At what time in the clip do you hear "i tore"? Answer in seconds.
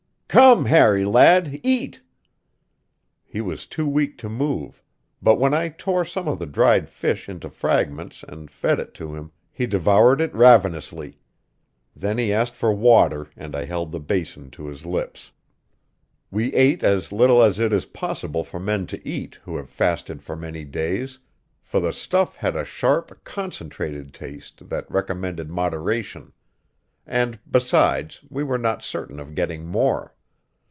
5.53-6.05